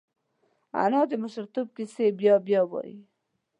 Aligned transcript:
انا 0.83 1.01
د 1.09 1.13
ماشومتوب 1.21 1.67
کیسې 1.75 2.05
بیا 2.19 2.35
بیا 2.47 2.61
وايي 2.71 2.97